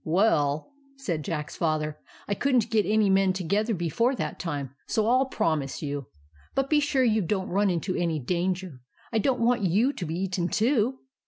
[0.03, 5.07] "Well," said Jack's Father," I could n't get any men together before that time, so
[5.07, 6.07] I'll promise you.
[6.55, 8.81] But be sure you don't run into any danger.
[9.13, 11.01] I don't want you to be eaten, too."